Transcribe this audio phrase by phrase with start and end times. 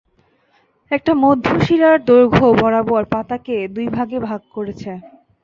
[0.91, 4.91] একটা মধ্য-শিরা দৈর্ঘ্য বরাবর পাতাকে দুই ভাগে ভাগ করেছে।